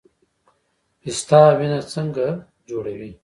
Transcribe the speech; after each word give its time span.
پسته 1.01 1.39
وینه 1.57 1.79
څنګه 1.93 2.25
جوړوي؟ 2.69 3.11